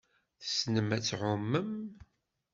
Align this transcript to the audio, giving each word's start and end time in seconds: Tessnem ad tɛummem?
Tessnem 0.41 0.89
ad 0.95 1.03
tɛummem? 1.03 1.71